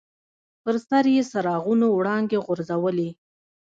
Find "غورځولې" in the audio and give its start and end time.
2.45-3.09